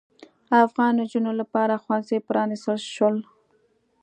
افغان 0.65 0.91
نجونو 0.99 1.31
لپاره 1.41 1.81
ښوونځي 1.83 2.17
پرانیستل 2.27 2.77
شول. 2.93 3.15